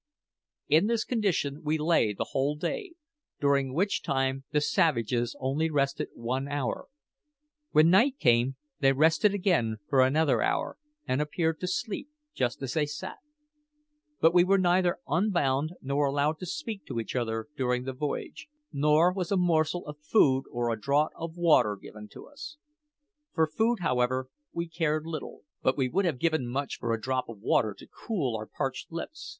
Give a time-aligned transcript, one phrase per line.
[0.67, 2.93] In this condition we lay the whole day,
[3.39, 6.87] during which time the savages only rested one hour.
[7.69, 12.73] When night came they rested again for another hour, and appeared to sleep just as
[12.73, 13.19] they sat.
[14.19, 18.47] But we were neither unbound nor allowed to speak to each other during the voyage,
[18.73, 22.57] nor was a morsel of food or a draught of water given to us.
[23.35, 27.29] For food, however, we cared little; but we would have given much for a drop
[27.29, 29.29] of water to cool our parched lips.